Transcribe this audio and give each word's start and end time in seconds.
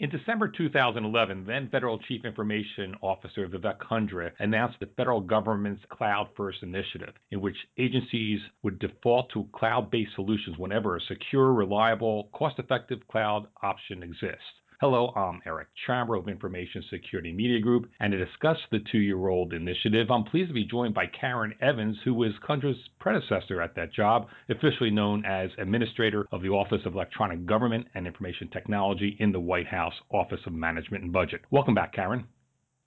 In 0.00 0.10
December 0.10 0.46
2011, 0.46 1.44
then 1.44 1.68
Federal 1.70 1.98
Chief 1.98 2.24
Information 2.24 2.94
Officer 3.02 3.48
Vivek 3.48 3.78
Kundra 3.78 4.30
announced 4.38 4.78
the 4.78 4.86
federal 4.96 5.20
government's 5.20 5.82
Cloud 5.88 6.28
First 6.36 6.62
initiative, 6.62 7.14
in 7.32 7.40
which 7.40 7.56
agencies 7.78 8.38
would 8.62 8.78
default 8.78 9.28
to 9.32 9.48
cloud 9.52 9.90
based 9.90 10.14
solutions 10.14 10.56
whenever 10.56 10.94
a 10.94 11.00
secure, 11.00 11.52
reliable, 11.52 12.30
cost 12.32 12.60
effective 12.60 13.00
cloud 13.08 13.48
option 13.60 14.04
exists. 14.04 14.44
Hello, 14.80 15.08
I'm 15.16 15.40
Eric 15.44 15.66
Chabrow 15.88 16.20
of 16.20 16.28
Information 16.28 16.84
Security 16.88 17.32
Media 17.32 17.58
Group, 17.58 17.90
and 17.98 18.12
to 18.12 18.24
discuss 18.24 18.58
the 18.70 18.78
two 18.92 18.98
year 18.98 19.26
old 19.26 19.52
initiative, 19.52 20.08
I'm 20.08 20.22
pleased 20.22 20.50
to 20.50 20.54
be 20.54 20.64
joined 20.64 20.94
by 20.94 21.06
Karen 21.06 21.52
Evans, 21.60 21.96
who 22.04 22.14
was 22.14 22.30
Kundra's 22.48 22.78
predecessor 23.00 23.60
at 23.60 23.74
that 23.74 23.92
job, 23.92 24.28
officially 24.48 24.90
known 24.90 25.24
as 25.24 25.50
Administrator 25.58 26.28
of 26.30 26.42
the 26.42 26.50
Office 26.50 26.82
of 26.86 26.94
Electronic 26.94 27.44
Government 27.44 27.88
and 27.96 28.06
Information 28.06 28.50
Technology 28.50 29.16
in 29.18 29.32
the 29.32 29.40
White 29.40 29.66
House 29.66 29.94
Office 30.12 30.38
of 30.46 30.52
Management 30.52 31.02
and 31.02 31.12
Budget. 31.12 31.40
Welcome 31.50 31.74
back, 31.74 31.92
Karen. 31.92 32.24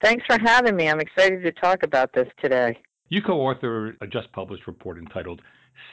Thanks 0.02 0.24
for 0.26 0.40
having 0.40 0.78
me. 0.78 0.88
I'm 0.88 1.02
excited 1.02 1.44
to 1.44 1.52
talk 1.52 1.84
about 1.84 2.14
this 2.14 2.30
today. 2.42 2.78
You 3.10 3.22
co 3.22 3.34
authored 3.34 3.98
a 4.00 4.08
just 4.08 4.32
published 4.32 4.66
report 4.66 4.98
entitled 4.98 5.42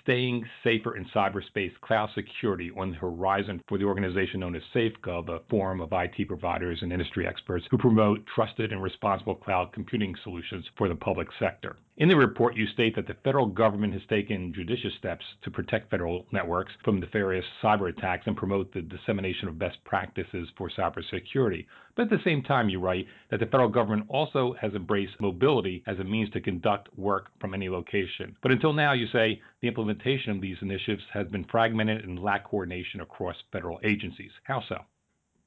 Staying 0.02 0.44
Safer 0.64 0.96
in 0.96 1.04
Cyberspace 1.14 1.72
Cloud 1.80 2.10
Security 2.14 2.70
on 2.76 2.90
the 2.90 2.96
Horizon 2.96 3.62
for 3.68 3.78
the 3.78 3.84
organization 3.84 4.40
known 4.40 4.56
as 4.56 4.62
SafeGov, 4.74 5.28
a 5.28 5.40
forum 5.50 5.80
of 5.80 5.92
IT 5.92 6.26
providers 6.26 6.78
and 6.82 6.92
industry 6.92 7.26
experts 7.26 7.66
who 7.70 7.78
promote 7.78 8.24
trusted 8.26 8.72
and 8.72 8.82
responsible 8.82 9.34
cloud 9.34 9.72
computing 9.72 10.14
solutions 10.22 10.64
for 10.76 10.88
the 10.88 10.94
public 10.94 11.28
sector. 11.38 11.76
In 11.98 12.08
the 12.08 12.14
report, 12.14 12.54
you 12.54 12.68
state 12.68 12.94
that 12.94 13.08
the 13.08 13.16
federal 13.24 13.46
government 13.46 13.92
has 13.92 14.06
taken 14.08 14.54
judicious 14.54 14.94
steps 14.98 15.24
to 15.42 15.50
protect 15.50 15.90
federal 15.90 16.26
networks 16.30 16.70
from 16.84 17.00
nefarious 17.00 17.44
cyber 17.60 17.88
attacks 17.88 18.28
and 18.28 18.36
promote 18.36 18.72
the 18.72 18.82
dissemination 18.82 19.48
of 19.48 19.58
best 19.58 19.82
practices 19.82 20.48
for 20.56 20.70
cybersecurity. 20.70 21.66
But 21.96 22.04
at 22.04 22.10
the 22.10 22.22
same 22.22 22.44
time, 22.44 22.68
you 22.68 22.78
write 22.78 23.08
that 23.32 23.40
the 23.40 23.46
federal 23.46 23.68
government 23.68 24.06
also 24.08 24.54
has 24.60 24.74
embraced 24.74 25.20
mobility 25.20 25.82
as 25.88 25.98
a 25.98 26.04
means 26.04 26.30
to 26.34 26.40
conduct 26.40 26.88
work 26.96 27.32
from 27.40 27.52
any 27.52 27.68
location. 27.68 28.36
But 28.42 28.52
until 28.52 28.72
now, 28.72 28.92
you 28.92 29.08
say 29.08 29.42
the 29.60 29.66
implementation 29.66 30.30
of 30.30 30.40
these 30.40 30.58
initiatives 30.62 31.02
has 31.12 31.26
been 31.26 31.46
fragmented 31.50 32.04
and 32.04 32.22
lack 32.22 32.44
coordination 32.44 33.00
across 33.00 33.34
federal 33.50 33.80
agencies. 33.82 34.30
How 34.44 34.62
so? 34.68 34.84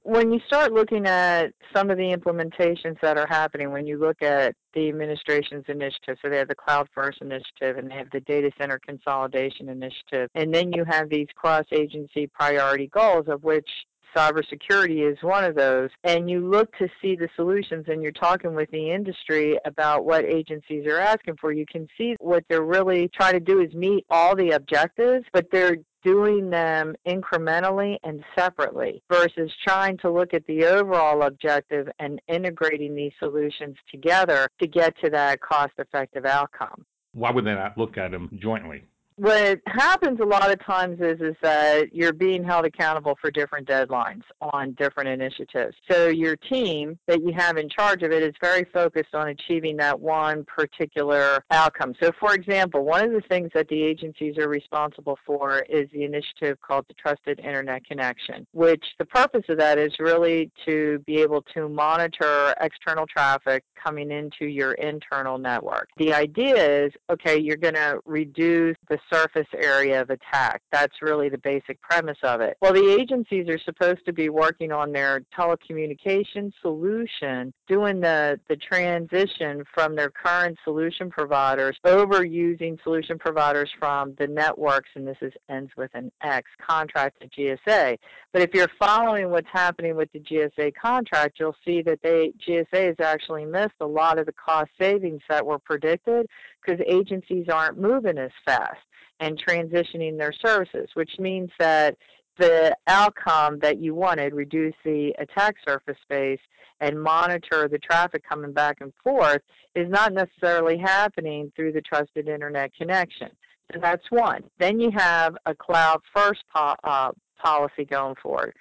When 0.04 0.32
you 0.32 0.40
start 0.48 0.74
looking 0.74 1.06
at 1.06 1.54
some 1.76 1.92
of 1.92 1.98
the 1.98 2.12
implementations 2.16 3.00
that 3.02 3.18
are 3.18 3.28
happening, 3.28 3.72
when 3.72 3.86
you 3.86 4.00
look 4.00 4.24
at 4.24 4.56
the 4.74 4.90
administration's 4.90 5.66
initiative, 5.68 6.18
so 6.22 6.30
they 6.30 6.38
have 6.38 6.48
the 6.48 6.56
Cloud 6.56 6.88
First 6.94 7.22
initiative 7.22 7.78
and 7.78 7.90
they 7.90 7.96
have 7.96 8.10
the 8.12 8.22
Data 8.22 8.50
Center 8.60 8.80
Consolidation 8.80 9.70
initiative, 9.70 10.30
and 10.34 10.52
then 10.52 10.74
you 10.74 10.86
have 10.86 11.10
these 11.10 11.28
cross 11.36 11.66
agency 11.72 12.26
priority 12.26 12.88
goals, 12.88 13.28
of 13.28 13.44
which 13.44 13.70
cybersecurity 14.16 15.10
is 15.12 15.18
one 15.22 15.44
of 15.44 15.56
those. 15.56 15.90
And 16.04 16.30
you 16.30 16.48
look 16.48 16.76
to 16.78 16.88
see 17.02 17.16
the 17.16 17.30
solutions 17.36 17.86
and 17.88 18.02
you're 18.02 18.12
talking 18.12 18.54
with 18.54 18.70
the 18.72 18.92
industry 18.92 19.58
about 19.66 20.06
what 20.06 20.26
agencies 20.26 20.86
are 20.86 21.00
asking 21.00 21.38
for. 21.40 21.52
You 21.52 21.66
can 21.72 21.88
see 21.98 22.16
what 22.20 22.44
they're 22.50 22.64
really 22.64 23.10
trying 23.14 23.34
to 23.34 23.40
do 23.40 23.62
is 23.62 23.74
meet 23.74 24.06
all 24.10 24.36
the 24.36 24.52
objectives, 24.52 25.26
but 25.34 25.48
they're 25.52 25.78
doing 26.04 26.50
them 26.50 26.96
incrementally 27.08 27.98
and 28.04 28.24
separately 28.36 29.04
versus 29.12 29.52
trying 29.68 29.98
to 30.00 30.10
look 30.10 30.34
at 30.34 30.46
the 30.48 30.66
overall 30.66 31.22
objective 31.24 31.88
and 32.00 32.20
integrating 32.28 32.96
these 32.96 33.12
solutions 33.20 33.76
together 33.92 34.48
to 34.60 34.68
get 34.68 34.94
to 35.04 35.10
that 35.10 35.40
cost 35.42 35.74
effective 35.78 36.26
outcome. 36.26 36.86
Why 37.14 37.32
would 37.32 37.46
they 37.46 37.54
not 37.54 37.78
look 37.78 37.98
at 37.98 38.12
them 38.12 38.30
jointly? 38.42 38.84
What 39.22 39.60
happens 39.68 40.20
a 40.20 40.26
lot 40.26 40.52
of 40.52 40.60
times 40.66 41.00
is 41.00 41.22
is 41.22 41.36
that 41.44 41.94
you're 41.94 42.12
being 42.12 42.44
held 42.44 42.66
accountable 42.66 43.16
for 43.22 43.30
different 43.30 43.68
deadlines 43.68 44.24
on 44.42 44.72
different 44.72 45.10
initiatives. 45.10 45.76
So 45.92 46.08
your 46.08 46.36
team 46.36 46.98
that 47.06 47.22
you 47.22 47.32
have 47.38 47.58
in 47.58 47.70
charge 47.70 48.02
of 48.02 48.12
it 48.12 48.24
is 48.24 48.34
very 48.42 48.66
focused 48.74 49.14
on 49.14 49.28
achieving 49.28 49.78
that 49.78 50.00
one 50.00 50.44
particular 50.46 51.46
outcome. 51.52 51.94
So 52.02 52.12
for 52.20 52.34
example, 52.34 52.84
one 52.84 53.04
of 53.04 53.12
the 53.12 53.22
things 53.30 53.52
that 53.54 53.68
the 53.68 53.80
agencies 53.84 54.40
are 54.40 54.50
responsible 54.50 55.20
for 55.24 55.60
is 55.70 55.88
the 55.94 56.04
initiative 56.04 56.58
called 56.60 56.86
the 56.88 56.96
Trusted 56.96 57.40
Internet 57.42 57.86
Connection, 57.86 58.48
which 58.54 58.84
the 58.98 59.06
purpose 59.06 59.44
of 59.50 59.60
that 59.60 59.78
is 59.78 59.94
really 60.00 60.50
to 60.66 60.98
be 61.06 61.18
able 61.18 61.44
to 61.54 61.70
monitor 61.70 62.56
external 62.60 63.06
traffic 63.06 63.64
coming 63.82 64.10
into 64.10 64.48
your 64.48 64.74
internal 64.74 65.38
network. 65.38 65.90
The 65.98 66.12
idea 66.12 66.86
is, 66.86 66.92
okay, 67.12 67.40
you're 67.40 67.58
going 67.58 67.76
to 67.76 68.00
reduce 68.06 68.78
the 68.90 68.98
surface 69.12 69.48
area 69.56 70.02
of 70.02 70.10
attack. 70.10 70.62
That's 70.72 71.02
really 71.02 71.30
the 71.30 71.38
basic 71.38 71.82
premise 71.82 72.18
of 72.24 72.42
it. 72.42 72.58
Well, 72.62 72.74
the 72.74 72.98
agencies 73.00 73.48
are 73.50 73.60
supposed 73.60 74.06
to 74.06 74.14
be 74.14 74.30
working 74.30 74.72
on 74.72 74.92
their 74.92 75.22
telecommunication 75.38 76.52
solution, 76.62 77.54
doing 77.68 78.00
the, 78.00 78.40
the 78.50 78.56
transition 78.56 79.64
from 79.74 79.96
their 79.96 80.10
current 80.10 80.58
solution 80.64 81.10
providers 81.10 81.78
over 81.86 82.26
using 82.26 82.78
solution 82.84 83.18
providers 83.18 83.70
from 83.80 84.16
the 84.18 84.28
Networx, 84.28 84.82
and 84.96 85.08
this 85.08 85.18
is 85.22 85.34
ends 85.50 85.72
with 85.78 85.92
an 85.94 86.12
X, 86.22 86.50
contract 86.66 87.22
to 87.22 87.28
GSA. 87.28 87.98
But 88.34 88.42
if 88.42 88.54
you're 88.54 88.72
following 88.80 89.30
what's 89.30 89.48
happening 89.52 89.96
with 89.96 90.12
the 90.14 90.20
GSA 90.20 90.74
contract, 90.76 91.38
you'll 91.40 91.56
see 91.66 91.82
that 91.84 92.00
they 92.04 92.34
GSA 92.48 92.88
has 92.88 92.96
actually 93.00 93.46
missed 93.46 93.76
a 93.80 93.86
lot 93.86 94.20
of 94.20 94.26
the 94.26 94.34
cost 94.34 94.72
savings 94.80 95.22
that 95.30 95.46
were 95.46 95.60
predicted 95.60 96.28
because 96.64 96.82
agencies 96.88 97.48
aren't 97.50 97.80
moving 97.80 98.18
as 98.18 98.32
fast 98.46 98.78
and 99.20 99.42
transitioning 99.44 100.18
their 100.18 100.34
services, 100.34 100.90
which 100.94 101.12
means 101.20 101.50
that 101.60 101.96
the 102.38 102.76
outcome 102.88 103.60
that 103.60 103.80
you 103.80 103.94
wanted, 103.94 104.34
reduce 104.34 104.74
the 104.84 105.14
attack 105.20 105.56
surface 105.68 105.98
space 106.02 106.40
and 106.80 107.02
monitor 107.02 107.68
the 107.68 107.78
traffic 107.78 108.24
coming 108.28 108.52
back 108.52 108.78
and 108.82 108.94
forth, 109.04 109.42
is 109.76 109.90
not 109.90 110.14
necessarily 110.14 110.78
happening 110.78 111.52
through 111.56 111.72
the 111.72 111.82
trusted 111.82 112.28
internet 112.28 112.74
connection. 112.74 113.30
So 113.74 113.80
that's 113.80 114.04
one. 114.10 114.44
Then 114.60 114.80
you 114.80 114.92
have 114.92 115.36
a 115.46 115.54
cloud 115.54 116.02
first 116.14 116.44
po- 116.54 116.76
uh, 116.84 117.12
policy 117.42 117.86
going 117.86 118.16
forward. 118.22 118.54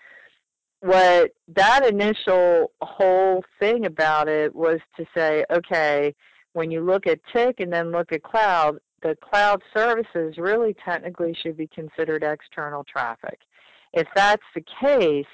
What 0.80 1.32
that 1.48 1.86
initial 1.86 2.72
whole 2.80 3.44
thing 3.58 3.86
about 3.86 4.28
it 4.28 4.54
was 4.54 4.80
to 4.96 5.06
say, 5.14 5.44
okay, 5.50 6.14
when 6.52 6.70
you 6.70 6.80
look 6.80 7.06
at 7.06 7.20
TIC 7.32 7.60
and 7.60 7.72
then 7.72 7.92
look 7.92 8.12
at 8.12 8.22
cloud, 8.22 8.78
the 9.02 9.16
cloud 9.16 9.62
services 9.74 10.36
really 10.38 10.74
technically 10.84 11.34
should 11.34 11.56
be 11.56 11.66
considered 11.66 12.22
external 12.22 12.84
traffic. 12.84 13.40
If 13.92 14.06
that's 14.14 14.42
the 14.54 14.64
case, 14.80 15.26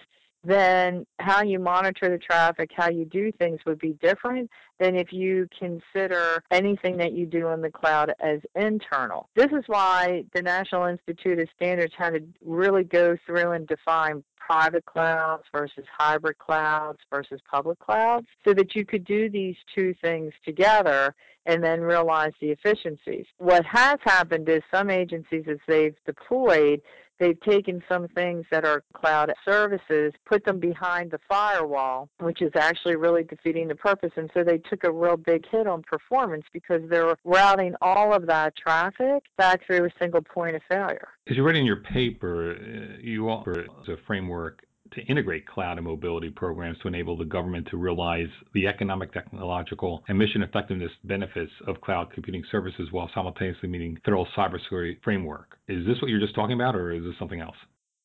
then 0.45 1.05
how 1.19 1.43
you 1.43 1.59
monitor 1.59 2.09
the 2.09 2.19
traffic, 2.19 2.71
how 2.75 2.89
you 2.89 3.05
do 3.05 3.33
things 3.33 3.61
would 3.67 3.81
be 3.81 3.95
different 4.01 4.49
than 4.79 4.95
if 4.95 5.13
you 5.13 5.49
consider 5.59 6.43
anything 6.51 6.97
that 6.99 7.13
you 7.13 7.27
do 7.27 7.49
in 7.49 7.61
the 7.61 7.71
cloud 7.71 8.13
as 8.21 8.41
internal. 8.55 9.29
This 9.35 9.51
is 9.51 9.65
why 9.67 10.25
the 10.35 10.43
National 10.43 10.85
Institute 10.85 11.41
of 11.41 11.49
Standards 11.57 11.93
had 11.99 12.11
to 12.11 12.23
really 12.45 12.85
go 12.85 13.17
through 13.27 13.53
and 13.53 13.67
define 13.67 14.23
private 14.39 14.85
clouds 14.87 15.43
versus 15.53 15.85
hybrid 15.99 16.39
clouds 16.39 17.01
versus 17.11 17.41
public 17.51 17.79
clouds 17.81 18.29
so 18.47 18.55
that 18.55 18.77
you 18.77 18.85
could 18.85 19.05
do 19.05 19.29
these 19.29 19.57
two 19.75 19.93
things 20.01 20.33
together 20.45 21.13
and 21.47 21.63
then 21.63 21.81
realize 21.81 22.33
the 22.41 22.51
efficiencies. 22.51 23.27
What 23.39 23.65
has 23.65 23.99
happened 24.03 24.49
is 24.49 24.63
some 24.73 24.91
agencies, 24.91 25.45
as 25.49 25.59
they've 25.67 25.95
deployed, 26.05 26.83
they've 27.19 27.41
taken 27.41 27.83
some 27.89 28.09
things 28.09 28.45
that 28.51 28.65
are 28.65 28.83
cloud 28.93 29.33
services, 29.45 30.13
put 30.27 30.45
them 30.45 30.59
behind 30.59 31.11
the 31.11 31.21
firewall, 31.29 32.09
which 32.21 32.43
is 32.43 32.53
actually 32.57 32.97
really 32.97 33.23
defeating 33.23 33.69
the 33.69 33.75
purpose. 33.75 34.11
And 34.17 34.31
so 34.35 34.45
they 34.45 34.59
took 34.59 34.85
a 34.85 34.93
real 34.93 35.17
big 35.17 35.45
hit 35.51 35.67
on 35.67 35.83
performance 35.83 36.45
because 36.53 36.83
they're 36.91 37.17
routing 37.25 37.75
all 37.81 38.13
of 38.13 38.27
that 38.27 38.55
traffic 38.57 39.25
back 39.39 39.65
through 39.67 39.87
a 39.87 39.91
single 40.01 40.23
point 40.23 40.57
of 40.57 40.63
failure. 40.69 41.09
As 41.29 41.37
you 41.37 41.43
write 41.43 41.57
in 41.57 41.65
your 41.65 41.81
paper, 41.81 42.53
uh, 42.53 42.99
you 43.01 43.31
offer 43.31 43.67
a 43.89 43.97
framework 44.07 44.63
to 44.93 45.03
integrate 45.03 45.47
cloud 45.47 45.79
and 45.79 45.87
mobility 45.87 46.31
programs 46.31 46.79
to 46.83 46.89
enable 46.89 47.17
the 47.17 47.25
government 47.25 47.69
to 47.71 47.77
realize 47.77 48.29
the 48.55 48.67
economic, 48.67 49.13
technological, 49.13 50.03
and 50.09 50.19
mission 50.19 50.43
effectiveness 50.43 50.93
benefits 51.05 51.53
of 51.67 51.81
cloud 51.81 52.13
computing 52.13 52.45
services 52.51 52.89
while 52.93 53.11
simultaneously 53.15 53.69
meeting 53.69 53.99
federal 54.05 54.27
cybersecurity 54.37 54.97
framework. 55.03 55.59
Is 55.69 55.87
this 55.87 56.01
what 56.01 56.11
you're 56.11 56.21
just 56.21 56.35
talking 56.35 56.55
about, 56.55 56.75
or 56.77 56.93
is 56.93 57.03
this 57.05 57.15
something 57.19 57.41
else? 57.41 57.57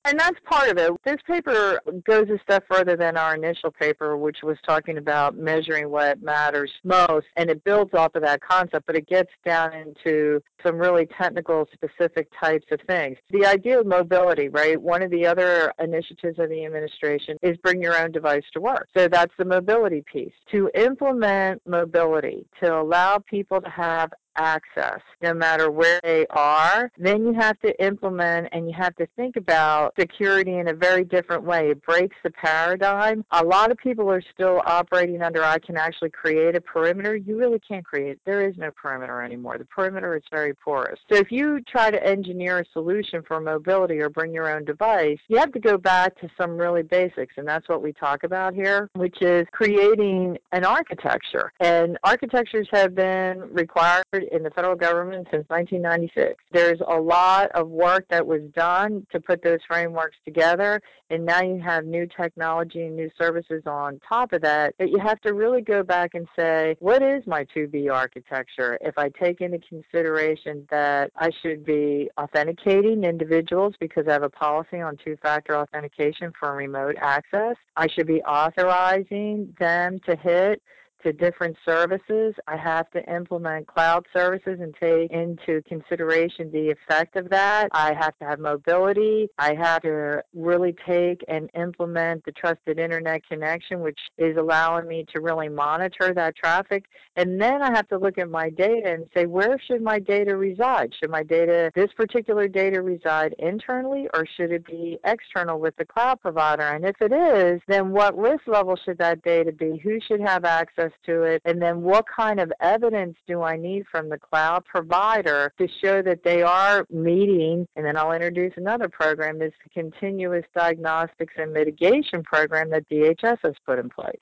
And 0.03 0.19
that's 0.19 0.39
part 0.45 0.69
of 0.69 0.77
it. 0.77 0.92
This 1.06 1.21
paper 1.27 1.80
goes 2.06 2.27
a 2.30 2.39
step 2.39 2.65
further 2.69 2.98
than 2.98 3.18
our 3.18 3.36
initial 3.36 3.71
paper, 3.71 4.18
which 4.18 4.38
was 4.44 4.57
talking 4.65 4.98
about 4.98 5.38
measuring 5.38 5.89
what 5.89 6.21
matters 6.24 6.71
most, 6.83 7.27
and 7.38 7.50
it 7.50 7.63
builds 7.63 7.94
off 7.94 8.15
of 8.15 8.24
that 8.24 8.42
concept, 8.42 8.88
but 8.88 8.95
it 8.95 9.07
gets 9.07 9.31
down 9.45 9.74
into 9.74 10.42
some 10.65 10.77
really 10.77 11.06
technical, 11.06 11.68
specific 11.74 12.27
types 12.39 12.65
of 12.71 12.80
things. 12.88 13.18
The 13.30 13.45
idea 13.45 13.80
of 13.80 13.86
mobility, 13.86 14.50
right? 14.50 14.81
One 14.81 15.03
of 15.03 15.12
the 15.12 15.25
other 15.27 15.71
initiatives 15.80 16.39
of 16.39 16.50
the 16.50 16.65
administration 16.65 17.38
is 17.44 17.57
bring 17.57 17.81
your 17.81 17.95
own 17.95 18.12
device 18.12 18.44
to 18.54 18.59
work. 18.59 18.88
So 18.97 19.07
that's 19.07 19.33
the 19.38 19.45
mobility 19.45 20.04
piece. 20.12 20.33
To 20.51 20.71
implement 20.74 21.62
mobility, 21.68 22.45
to 22.62 22.80
allow 22.81 23.19
people 23.19 23.62
to 23.62 23.69
have 23.69 24.12
access, 24.36 25.00
no 25.22 25.33
matter 25.33 25.69
where 25.72 26.00
they 26.04 26.25
are, 26.30 26.92
then 26.98 27.25
you 27.25 27.33
have 27.33 27.60
to 27.60 27.83
implement 27.83 28.48
and 28.51 28.68
you 28.68 28.74
have 28.78 28.95
to 28.95 29.07
think 29.16 29.36
about 29.36 29.94
security 30.00 30.57
in 30.57 30.68
a 30.69 30.74
very 30.74 31.04
different 31.04 31.44
way. 31.44 31.72
It 31.72 31.81
breaks 31.83 32.16
the 32.24 32.31
paradigm. 32.31 33.25
A 33.31 33.44
lot 33.44 33.72
of 33.72 33.78
people 33.78 34.10
are 34.10 34.22
still 34.33 34.62
operating 34.66 35.22
under 35.22 35.44
I 35.44 35.60
can 35.60 35.78
actually 35.78 36.10
create 36.10 36.56
a 36.56 36.62
perimeter. 36.62 37.16
You 37.16 37.38
really 37.38 37.60
can't 37.60 37.86
create. 37.86 38.19
There 38.25 38.48
is 38.48 38.56
no 38.57 38.72
perimeter 38.72 39.22
anymore. 39.22 39.57
The 39.57 39.66
perimeter 39.66 40.16
is 40.16 40.24
very 40.31 40.54
porous. 40.54 41.00
So 41.12 41.18
if 41.18 41.31
you 41.31 41.62
try 41.62 41.92
to 41.92 42.04
engineer 42.06 42.60
a 42.60 42.66
solution 42.74 43.22
for 43.28 43.39
mobility 43.39 44.00
or 44.00 44.10
bring 44.10 44.33
your 44.33 44.54
own 44.54 44.66
device, 44.66 45.19
you 45.28 45.38
have 45.38 45.51
to 45.54 45.60
go 45.60 45.78
back 45.78 46.19
to 46.22 46.30
some 46.39 46.57
really 46.57 46.83
basics, 46.83 47.36
and 47.38 47.48
that's 47.48 47.68
what 47.68 47.81
we 47.81 47.94
talk 47.94 48.24
about 48.24 48.54
here, 48.54 48.89
which 48.94 49.22
is 49.22 49.45
creating 49.51 50.38
an 50.51 50.66
architecture. 50.66 51.51
And 51.60 51.98
architectures 52.04 52.68
have 52.72 52.95
been 52.95 53.42
required 53.51 54.06
in 54.31 54.44
the 54.44 54.50
federal 54.51 54.75
government 54.75 55.27
since 55.31 55.47
1996. 55.50 56.35
There's 56.51 56.79
a 56.88 57.00
lot 57.00 57.51
of 57.51 57.69
work 57.69 58.06
that 58.09 58.25
was 58.25 58.41
done 58.56 59.06
to 59.12 59.19
put 59.19 59.44
those 59.44 59.59
frameworks 59.68 60.18
together, 60.25 60.81
and 61.09 61.25
now 61.25 61.41
you 61.41 61.62
have 61.62 61.85
new 61.85 62.07
technology 62.07 62.83
and 62.83 62.95
new 62.95 63.09
services 63.19 63.63
on 63.65 64.00
top 64.07 64.33
of 64.33 64.41
that 64.41 64.75
that 64.79 64.89
you 64.89 65.00
have 65.00 65.19
to 65.21 65.33
really 65.33 65.62
go 65.62 65.83
back 65.83 66.13
and 66.13 66.27
say, 66.35 66.75
what 66.79 67.01
is 67.01 67.25
my 67.27 67.45
to-be 67.53 67.89
architecture? 67.89 68.77
If 68.81 68.97
I 68.97 69.09
take 69.09 69.41
into 69.41 69.59
consideration 69.59 70.68
that 70.69 71.12
I 71.15 71.29
should 71.41 71.65
be 71.65 72.09
authenticating 72.18 73.03
individuals 73.03 73.73
because 73.79 74.06
I 74.07 74.13
have 74.13 74.23
a 74.23 74.29
policy 74.29 74.81
on 74.81 74.97
two-factor 75.03 75.56
authentication 75.56 76.31
for 76.39 76.56
remote 76.56 76.95
access, 77.00 77.56
I 77.75 77.88
should 77.88 78.07
be 78.07 78.21
authorizing 78.23 79.53
them 79.59 80.00
to 80.07 80.15
hit 80.15 80.62
to 81.03 81.13
different 81.13 81.57
services. 81.65 82.33
I 82.48 82.57
have 82.57 82.89
to 82.92 83.03
implement 83.13 83.68
cloud 83.68 84.06
services 84.13 84.59
and 84.59 84.75
take 84.80 85.12
into 85.12 85.62
consideration 85.68 86.51
the 86.51 86.71
effect 86.71 87.15
of 87.15 87.30
that. 87.30 87.69
I 87.71 87.94
have 87.94 88.18
to 88.19 88.25
have 88.25 88.39
mobility. 88.39 89.30
I 89.38 89.56
have 89.56 89.81
to 89.83 90.24
really 90.33 90.75
take 90.86 91.24
and 91.27 91.50
implement 91.56 92.25
the 92.25 92.31
trusted 92.31 92.80
internet 92.80 93.27
connection, 93.27 93.81
which 93.81 94.00
is 94.18 94.38
allowing 94.38 94.88
me 94.88 95.06
to 95.13 95.21
really 95.21 95.50
monitor 95.50 96.13
that 96.13 96.36
traffic. 96.36 96.86
And 97.15 97.42
then 97.42 97.62
I 97.62 97.71
have 97.75 97.88
to 97.89 97.97
look 97.97 98.18
at 98.18 98.30
my 98.30 98.50
data 98.50 98.92
and 98.92 99.06
say, 99.13 99.25
where 99.25 99.59
should 99.68 99.81
my 99.81 100.00
data 100.00 100.36
reside? 100.36 100.94
Should 101.00 101.09
my 101.09 101.24
data, 101.24 101.71
this 101.75 101.92
particular 101.94 102.47
data 102.47 102.81
reside 102.81 103.36
internally 103.39 104.07
or 104.13 104.25
should 104.38 104.51
it 104.51 104.65
be 104.65 104.97
external 105.06 105.59
with 105.59 105.75
the 105.77 105.86
cloud 105.86 106.21
provider? 106.21 106.63
And 106.63 106.86
if 106.86 106.95
it 107.01 107.12
is, 107.12 107.62
then 107.68 107.92
what 107.92 108.18
risk 108.18 108.47
level 108.47 108.75
should 108.75 108.97
that 109.00 109.24
data 109.24 109.51
be? 109.51 109.80
Who 109.83 110.00
should 110.07 110.21
have 110.21 110.45
access 110.45 110.90
access 110.91 111.05
to 111.05 111.23
it? 111.23 111.41
And 111.45 111.61
then 111.61 111.81
what 111.81 112.05
kind 112.07 112.39
of 112.39 112.51
evidence 112.59 113.17
do 113.27 113.41
I 113.41 113.57
need 113.57 113.85
from 113.91 114.09
the 114.09 114.17
cloud 114.17 114.65
provider 114.65 115.53
to 115.57 115.67
show 115.83 116.01
that 116.01 116.23
they 116.23 116.41
are 116.41 116.85
meeting? 116.89 117.67
And 117.75 117.85
then 117.85 117.97
I'll 117.97 118.11
introduce 118.11 118.53
another 118.57 118.89
program, 118.89 119.41
is 119.41 119.53
the 119.63 119.81
continuous 119.81 120.45
diagnostics 120.55 121.33
and 121.38 121.53
mitigation 121.53 122.23
program 122.23 122.69
that 122.71 122.88
DHS 122.89 123.38
has 123.43 123.55
put 123.65 123.79
in 123.79 123.89
place. 123.89 124.15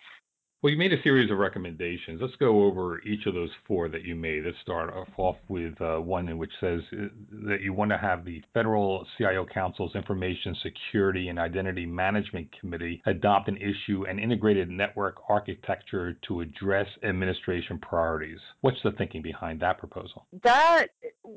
Well, 0.62 0.72
you 0.74 0.78
made 0.78 0.92
a 0.92 1.02
series 1.04 1.32
of 1.32 1.38
recommendations. 1.38 2.20
Let's 2.22 2.36
go 2.36 2.66
over 2.66 3.02
each 3.04 3.26
of 3.28 3.34
those 3.34 3.50
four 3.66 3.88
that 3.88 4.04
you 4.04 4.14
made. 4.14 4.44
Let's 4.44 4.58
start 4.62 4.94
off 5.18 5.38
with 5.48 5.80
uh, 5.80 6.00
one 6.00 6.28
in 6.28 6.38
which 6.38 6.52
says 6.60 6.82
uh, 6.92 7.06
that 7.48 7.62
you 7.62 7.72
want 7.72 7.92
to 7.92 7.98
have 7.98 8.26
the 8.26 8.42
Federal 8.54 9.08
CIO 9.18 9.46
Council's 9.46 9.96
Information 9.96 10.58
Security 10.62 11.30
and 11.30 11.40
Identity 11.40 11.86
Management 11.86 12.50
Committee 12.60 13.02
adopt 13.06 13.48
and 13.48 13.58
issue 13.58 14.04
an 14.10 14.20
integrated 14.20 14.70
network 14.70 15.22
architecture 15.30 16.18
to 16.28 16.42
address 16.42 16.88
administration 17.04 17.80
priorities. 17.80 18.40
What's 18.60 18.84
the 18.84 18.92
thinking 18.92 19.22
behind 19.22 19.62
that 19.62 19.78
proposal? 19.78 20.26
That 20.44 20.88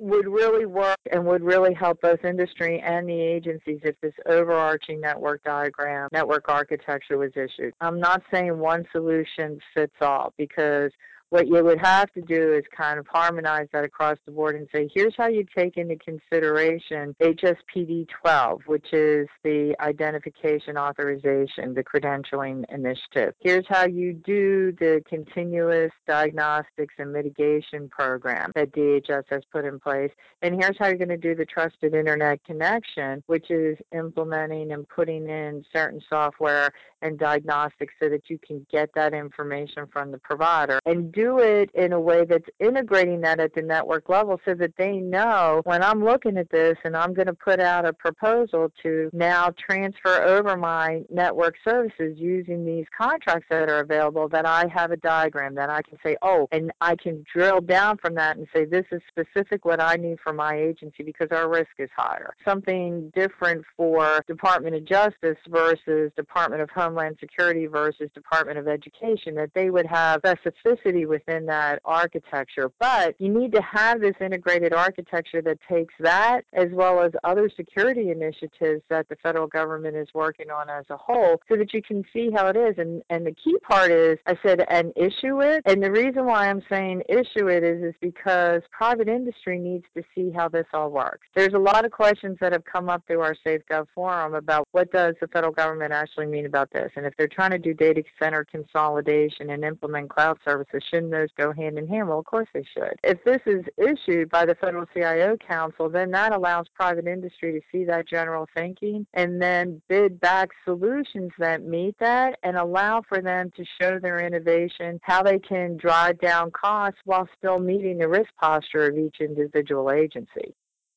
would 0.02 0.26
really 0.26 0.66
work 0.66 0.99
and 1.12 1.25
would 1.25 1.43
really 1.43 1.72
help 1.72 2.00
both 2.00 2.25
industry 2.25 2.81
and 2.81 3.08
the 3.08 3.20
agencies 3.20 3.78
if 3.84 3.94
this 4.00 4.12
overarching 4.26 5.00
network 5.00 5.43
diagram, 5.44 6.08
network 6.12 6.49
architecture 6.49 7.19
was 7.19 7.31
issued. 7.37 7.72
I'm 7.81 8.00
not 8.00 8.20
saying 8.32 8.58
one 8.58 8.84
solution 8.90 9.60
fits 9.75 9.94
all 10.00 10.34
because 10.37 10.90
what 11.32 11.49
you 11.49 11.64
would 11.64 11.81
have 11.81 12.12
to 12.12 12.20
do 12.20 12.52
is 12.52 12.62
kind 12.76 12.99
of 12.99 13.06
harmonize 13.06 13.67
that 13.73 13.84
across 13.84 14.19
the 14.26 14.32
board 14.32 14.55
and 14.55 14.69
say, 14.70 14.87
here's 14.94 15.14
how 15.17 15.29
you 15.29 15.46
take 15.56 15.79
into 15.79 15.96
consideration 15.96 17.17
HSPD 17.23 18.06
12, 18.20 18.61
which 18.67 18.93
is 18.93 19.26
the 19.43 19.75
identification 19.81 20.76
authorization, 20.76 21.73
the 21.73 21.82
credentialing 21.82 22.64
initiative. 22.69 23.32
Here's 23.40 23.64
how 23.67 23.87
you 23.87 24.12
do 24.12 24.73
the 24.73 25.02
continuous 25.08 25.90
diagnostics 26.06 26.93
and 26.99 27.11
mitigation 27.11 27.88
program 27.88 28.52
that 28.55 28.73
DHS 28.73 29.25
has 29.31 29.40
put 29.50 29.64
in 29.64 29.81
place. 29.81 30.11
And 30.43 30.61
here's 30.61 30.76
how 30.78 30.88
you're 30.88 30.99
going 30.99 31.08
to 31.08 31.17
do 31.17 31.35
the 31.35 31.46
trusted 31.46 31.94
internet 31.94 32.44
connection, 32.44 33.23
which 33.26 33.50
is 33.50 33.78
implementing 33.94 34.73
and 34.73 34.87
putting 34.87 35.31
in 35.31 35.64
certain 35.73 36.02
software 36.11 36.70
and 37.00 37.19
diagnostics 37.19 37.94
so 38.00 38.11
that 38.11 38.28
you 38.28 38.38
can 38.46 38.67
get 38.70 38.90
that 38.94 39.14
information 39.14 39.87
from 39.90 40.12
the 40.12 40.19
provider 40.19 40.78
and 40.85 41.11
do 41.11 41.22
do 41.23 41.39
it 41.39 41.71
in 41.75 41.93
a 41.93 42.01
way 42.01 42.25
that's 42.25 42.49
integrating 42.59 43.21
that 43.21 43.39
at 43.39 43.55
the 43.55 43.63
network 43.63 44.09
level 44.09 44.41
so 44.45 44.55
that 44.55 44.77
they 44.77 44.97
know 44.97 45.63
when 45.65 45.83
I'm 45.83 46.05
looking 46.05 46.37
at 46.37 46.51
this 46.51 46.77
and 46.85 46.97
I'm 46.97 47.15
going 47.15 47.27
to 47.27 47.35
put 47.35 47.61
out 47.61 47.87
a 47.87 47.93
proposal 47.93 48.73
to 48.83 49.09
now 49.13 49.51
transfer 49.57 50.23
over 50.23 50.57
my 50.57 51.03
network 51.11 51.55
services 51.65 52.17
using 52.17 52.65
these 52.65 52.87
contracts 52.97 53.47
that 53.51 53.69
are 53.69 53.81
available 53.81 54.29
that 54.31 54.47
I 54.47 54.67
have 54.75 54.91
a 54.91 54.97
diagram 54.97 55.55
that 55.55 55.71
I 55.71 55.83
can 55.83 55.99
say, 56.05 56.17
oh, 56.23 56.49
and 56.51 56.73
I 56.81 56.97
can 56.97 57.25
drill 57.33 57.61
down 57.61 57.99
from 57.99 58.15
that 58.17 58.37
and 58.37 58.49
say 58.55 58.65
this 58.65 58.87
is 58.91 59.01
specific 59.09 59.65
what 59.65 59.81
I 59.81 59.95
need 59.95 60.19
for 60.23 60.33
my 60.33 60.57
agency 60.57 61.05
because 61.05 61.29
our 61.31 61.49
risk 61.49 61.71
is 61.79 61.91
higher. 61.97 62.35
Something 62.45 63.13
different 63.15 63.65
for 63.77 64.25
Department 64.27 64.75
of 64.75 64.85
Justice 64.85 65.39
versus 65.49 66.11
Department 66.17 66.63
of 66.63 66.71
Homeland 66.71 67.17
Security 67.21 67.67
versus 67.67 68.11
Department 68.15 68.59
of 68.59 68.67
Education 68.67 69.35
that 69.37 69.51
they 69.55 69.71
would 69.71 69.87
have 69.87 70.21
specificity 70.23 71.07
within 71.12 71.44
that 71.47 71.79
architecture. 71.85 72.70
But 72.81 73.14
you 73.19 73.29
need 73.29 73.53
to 73.53 73.61
have 73.61 74.00
this 74.00 74.14
integrated 74.19 74.73
architecture 74.73 75.43
that 75.43 75.59
takes 75.69 75.93
that 76.00 76.41
as 76.55 76.69
well 76.73 77.03
as 77.03 77.12
other 77.23 77.50
security 77.55 78.11
initiatives 78.11 78.82
that 78.88 79.11
the 79.11 79.17
federal 79.23 79.47
government 79.47 79.94
is 79.94 80.09
working 80.14 80.50
on 80.50 80.70
as 80.70 80.87
a 80.88 80.97
whole 80.97 81.41
so 81.49 81.56
that 81.56 81.75
you 81.75 81.82
can 81.82 82.03
see 82.14 82.31
how 82.35 82.47
it 82.47 82.56
is. 82.56 82.76
And, 82.79 83.03
and 83.11 83.26
the 83.26 83.32
key 83.32 83.56
part 83.62 83.91
is, 83.91 84.17
I 84.26 84.38
said, 84.43 84.64
and 84.69 84.91
issue 84.97 85.43
it. 85.43 85.62
And 85.67 85.82
the 85.82 85.93
reason 85.93 86.25
why 86.25 86.49
I'm 86.49 86.62
saying 86.70 87.03
issue 87.11 87.49
it 87.49 87.62
is, 87.62 87.82
is 87.82 87.94
because 88.00 88.62
private 88.70 89.09
industry 89.09 89.59
needs 89.59 89.85
to 89.94 90.03
see 90.14 90.31
how 90.31 90.49
this 90.49 90.67
all 90.73 90.91
works. 90.91 91.26
There's 91.37 91.53
a 91.53 91.59
lot 91.59 91.85
of 91.85 91.93
questions 91.93 92.38
that 92.41 92.53
have 92.53 92.64
come 92.64 92.88
up 92.88 93.03
through 93.06 93.20
our 93.20 93.37
SafeGov 93.47 93.87
forum 93.94 94.35
about 94.35 94.67
what 94.73 94.91
does 94.93 95.14
the 95.20 95.29
federal 95.29 95.53
government 95.53 95.93
actually 95.93 96.26
mean 96.26 96.47
about 96.47 96.70
this. 96.73 96.91
And 96.97 97.05
if 97.05 97.12
they're 97.19 97.28
trying 97.28 97.50
to 97.50 97.59
do 97.59 97.75
data 97.75 98.02
center 98.19 98.45
consolidation 98.45 99.50
and 99.50 99.64
implement 99.64 100.09
cloud 100.09 100.38
services, 100.45 100.83
shouldn't 100.88 101.01
those 101.11 101.28
go 101.37 101.52
hand 101.52 101.78
in 101.78 101.87
hand? 101.87 102.09
Well, 102.09 102.18
of 102.18 102.25
course 102.25 102.49
they 102.52 102.64
should. 102.75 102.94
If 103.02 103.23
this 103.25 103.40
is 103.47 103.64
issued 103.78 104.30
by 104.30 104.47
the 104.47 104.54
Federal 104.54 104.87
CIO 104.94 105.37
Council, 105.37 105.88
then 105.88 106.11
that 106.12 106.32
allows 106.32 106.66
private 106.75 107.06
industry 107.06 107.52
to 107.52 107.61
see 107.71 107.85
that 107.85 108.09
general 108.09 108.49
thinking 108.54 109.06
and 109.14 109.40
then 109.40 109.80
bid 109.88 110.21
back 110.21 110.50
solutions 110.64 111.30
that 111.38 111.62
meet 111.64 111.97
that 111.99 112.38
and 112.42 112.56
allow 112.56 113.02
for 113.09 113.21
them 113.21 113.50
to 113.56 113.64
show 113.80 113.99
their 113.99 114.18
innovation, 114.25 115.00
how 115.02 115.23
they 115.23 115.38
can 115.38 115.76
drive 115.76 116.18
down 116.21 116.50
costs 116.50 117.00
while 117.04 117.28
still 117.38 117.59
meeting 117.59 117.99
the 117.99 118.09
risk 118.09 118.30
posture 118.40 118.87
of 118.87 118.97
each 118.97 119.16
individual 119.21 119.90
agency. 119.90 120.54